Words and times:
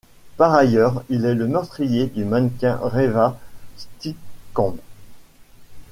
Par 0.35 0.55
ailleurs, 0.55 1.03
il 1.09 1.25
est 1.25 1.35
le 1.35 1.47
meurtrier 1.47 2.07
du 2.07 2.25
mannequin 2.25 2.77
Reeva 2.81 3.37
Steenkamp. 3.77 4.75